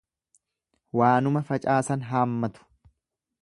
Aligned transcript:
Waanuma 1.01 1.43
facaasan 1.51 2.07
haammatu. 2.13 2.67